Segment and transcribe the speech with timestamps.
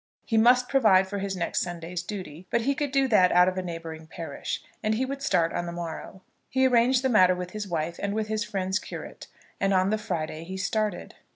[0.25, 3.55] He must provide for his next Sunday's duty, but he could do that out of
[3.55, 6.23] a neighbouring parish, and he would start on the morrow.
[6.49, 9.27] He arranged the matter with his wife and with his friend's curate,
[9.59, 11.13] and on the Friday he started.